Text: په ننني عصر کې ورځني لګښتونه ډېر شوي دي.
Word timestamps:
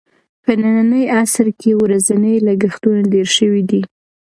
په 0.43 0.51
ننني 0.61 1.03
عصر 1.21 1.47
کې 1.59 1.71
ورځني 1.83 2.35
لګښتونه 2.47 3.01
ډېر 3.13 3.27
شوي 3.37 3.63
دي. 3.69 3.81